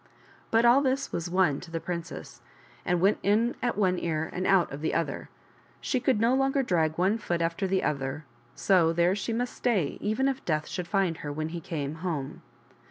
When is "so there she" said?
8.55-9.31